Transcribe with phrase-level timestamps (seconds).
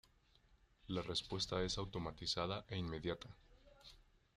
[0.87, 3.29] La respuesta es automatizada e inmediata.